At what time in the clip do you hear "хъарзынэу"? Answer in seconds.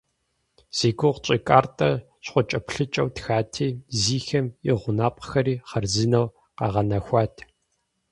5.69-6.27